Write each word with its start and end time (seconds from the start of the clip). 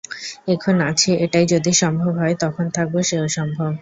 এখন 0.47 0.75
আছি 0.81 1.09
এটাই 1.25 1.45
যদি 1.45 1.71
সম্ভব 1.73 2.11
হয়, 2.17 2.35
তখন 2.43 2.65
থাকব 2.69 2.95
সেও 3.09 3.25
সম্ভব। 3.37 3.69